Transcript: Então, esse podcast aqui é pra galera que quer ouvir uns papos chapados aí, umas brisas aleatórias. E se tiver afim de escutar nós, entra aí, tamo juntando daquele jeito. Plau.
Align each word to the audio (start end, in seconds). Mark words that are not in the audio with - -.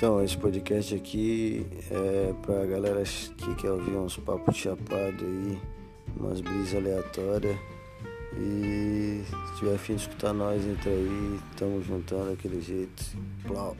Então, 0.00 0.24
esse 0.24 0.34
podcast 0.34 0.94
aqui 0.94 1.66
é 1.90 2.32
pra 2.40 2.64
galera 2.64 3.02
que 3.02 3.54
quer 3.56 3.70
ouvir 3.70 3.90
uns 3.90 4.16
papos 4.16 4.56
chapados 4.56 5.22
aí, 5.22 5.60
umas 6.16 6.40
brisas 6.40 6.74
aleatórias. 6.74 7.58
E 8.38 9.22
se 9.26 9.58
tiver 9.58 9.74
afim 9.74 9.96
de 9.96 10.00
escutar 10.00 10.32
nós, 10.32 10.64
entra 10.64 10.90
aí, 10.90 11.38
tamo 11.54 11.82
juntando 11.82 12.30
daquele 12.30 12.62
jeito. 12.62 13.04
Plau. 13.46 13.76